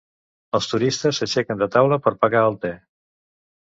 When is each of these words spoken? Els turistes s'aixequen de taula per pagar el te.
Els 0.59 0.69
turistes 0.71 1.21
s'aixequen 1.23 1.63
de 1.63 1.69
taula 1.79 2.03
per 2.09 2.17
pagar 2.27 2.45
el 2.51 2.63
te. 2.67 2.77